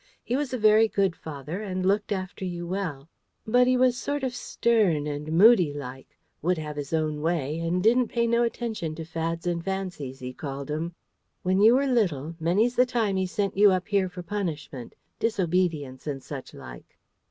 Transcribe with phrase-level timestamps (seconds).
[0.23, 3.07] He was a very good father, and looked after you well;
[3.45, 7.83] but he was sort of stern and moody like would have his own way, and
[7.83, 10.95] didn't pay no attention to fads and fancies, he called 'em.
[11.43, 16.07] When you were little, many's the time he sent you up here for punishment disobedience
[16.07, 16.97] and such like."